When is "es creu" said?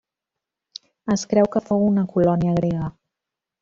1.17-1.51